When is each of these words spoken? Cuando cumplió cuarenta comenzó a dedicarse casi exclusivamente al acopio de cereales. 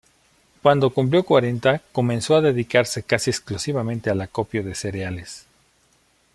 Cuando 0.63 0.89
cumplió 0.89 1.23
cuarenta 1.23 1.83
comenzó 1.91 2.35
a 2.35 2.41
dedicarse 2.41 3.03
casi 3.03 3.29
exclusivamente 3.29 4.09
al 4.09 4.19
acopio 4.21 4.63
de 4.63 4.73
cereales. 4.73 5.45